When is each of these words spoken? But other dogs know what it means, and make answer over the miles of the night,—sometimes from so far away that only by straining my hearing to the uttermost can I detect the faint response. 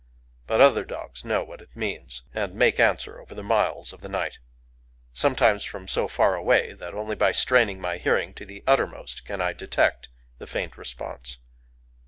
But 0.47 0.61
other 0.61 0.83
dogs 0.83 1.23
know 1.23 1.43
what 1.43 1.61
it 1.61 1.75
means, 1.75 2.23
and 2.33 2.55
make 2.55 2.79
answer 2.79 3.21
over 3.21 3.35
the 3.35 3.43
miles 3.43 3.93
of 3.93 4.01
the 4.01 4.09
night,—sometimes 4.09 5.63
from 5.63 5.87
so 5.87 6.07
far 6.07 6.33
away 6.33 6.73
that 6.73 6.95
only 6.95 7.15
by 7.15 7.31
straining 7.31 7.79
my 7.79 7.99
hearing 7.99 8.33
to 8.33 8.45
the 8.47 8.63
uttermost 8.65 9.25
can 9.25 9.41
I 9.41 9.53
detect 9.53 10.09
the 10.39 10.47
faint 10.47 10.75
response. 10.75 11.37